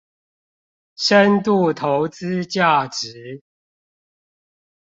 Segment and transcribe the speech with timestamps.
[0.95, 3.43] 深度投資價值